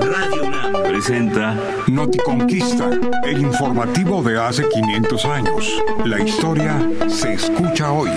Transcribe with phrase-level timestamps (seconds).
[0.00, 1.56] Radio UNAM presenta
[1.86, 2.90] Noticonquista,
[3.24, 5.82] el informativo de hace 500 años.
[6.04, 8.10] La historia se escucha hoy.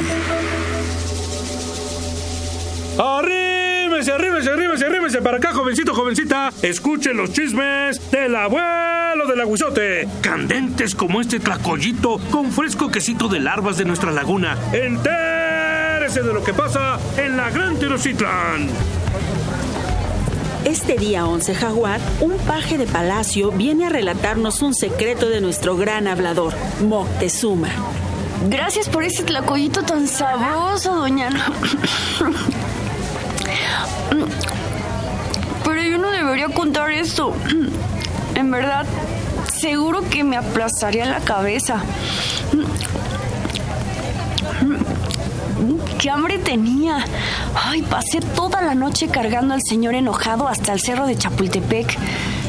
[2.97, 6.51] Arrímese, arrímese, arrímese, arrímese para acá, jovencito, jovencita.
[6.61, 10.07] Escuchen los chismes del abuelo del aguizote.
[10.21, 14.57] Candentes como este tlacoyito con fresco quesito de larvas de nuestra laguna.
[14.71, 18.69] Entérese de lo que pasa en la Gran Tenochtitlan.
[20.65, 25.77] Este día 11 Jaguar, un paje de palacio viene a relatarnos un secreto de nuestro
[25.77, 27.69] gran hablador, Moctezuma.
[28.49, 31.29] Gracias por ese tlacoyito tan sabroso, doña.
[35.63, 37.35] Pero yo no debería contar esto.
[38.33, 38.87] En verdad,
[39.53, 41.83] seguro que me aplastaría la cabeza.
[45.99, 47.05] ¡Qué hambre tenía!
[47.55, 51.97] Ay, pasé toda la noche cargando al señor enojado hasta el cerro de Chapultepec.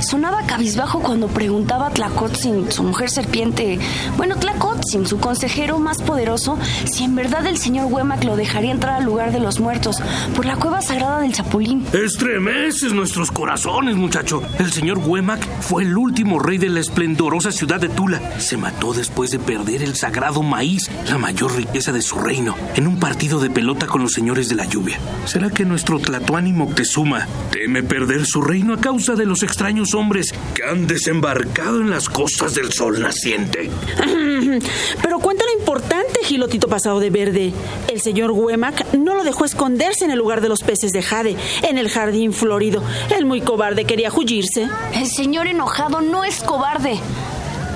[0.01, 3.79] Sonaba cabizbajo cuando preguntaba a Tlacotzin, su mujer serpiente,
[4.17, 8.95] bueno, Tlacotzin, su consejero más poderoso, si en verdad el señor Huemac lo dejaría entrar
[8.95, 9.99] al lugar de los muertos,
[10.35, 11.85] por la cueva sagrada del Chapulín.
[11.93, 14.43] Estremeces nuestros corazones, muchacho.
[14.59, 18.39] El señor Huemac fue el último rey de la esplendorosa ciudad de Tula.
[18.39, 22.87] Se mató después de perder el sagrado maíz, la mayor riqueza de su reino, en
[22.87, 24.99] un partido de pelota con los señores de la lluvia.
[25.25, 30.33] ¿Será que nuestro Tlatoani Moctezuma teme perder su reino a causa de los extraños hombres
[30.55, 33.71] que han desembarcado en las costas del sol naciente?
[35.03, 37.53] Pero cuenta lo importante, Gilotito pasado de verde.
[37.89, 41.37] El señor Huemac no lo dejó esconderse en el lugar de los peces de jade,
[41.63, 42.83] en el jardín florido.
[43.17, 44.69] El muy cobarde quería huirse.
[44.95, 46.99] El señor enojado no es cobarde.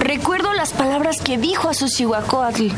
[0.00, 2.68] Recuerdo las palabras que dijo a su Cihuacóatl.